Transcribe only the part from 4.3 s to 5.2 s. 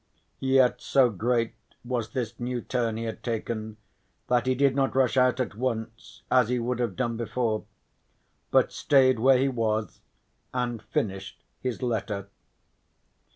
he did not rush